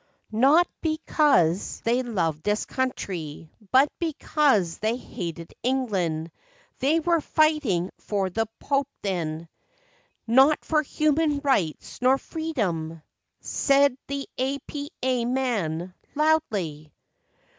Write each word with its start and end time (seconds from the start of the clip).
''Not 0.33 0.65
because 0.81 1.79
they 1.81 2.01
loved 2.01 2.41
this 2.41 2.65
country, 2.65 3.51
But 3.71 3.91
because 3.99 4.79
they 4.79 4.95
hated 4.97 5.53
England! 5.61 6.31
They 6.79 6.99
were 6.99 7.21
fighting 7.21 7.91
for 7.99 8.31
the 8.31 8.47
Pope, 8.59 8.89
then; 9.03 9.47
Not 10.25 10.65
for 10.65 10.81
human 10.81 11.37
rights 11.41 12.01
nor 12.01 12.17
freedom," 12.17 13.03
* 13.21 13.35
Said 13.41 13.95
the 14.07 14.27
A. 14.39 14.57
P. 14.67 14.89
A. 15.03 15.23
man, 15.25 15.93
loudly. 16.15 16.91